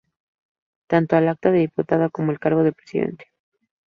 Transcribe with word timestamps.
Tanto 0.87 1.15
al 1.15 1.27
acta 1.27 1.51
de 1.51 1.59
diputada 1.59 2.09
como 2.09 2.31
al 2.31 2.39
cargo 2.39 2.63
de 2.63 2.71
presidente. 2.73 3.25